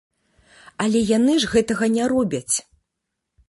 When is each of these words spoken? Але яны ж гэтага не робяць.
Але 0.85 1.03
яны 1.17 1.37
ж 1.43 1.51
гэтага 1.53 1.93
не 1.99 2.11
робяць. 2.15 2.55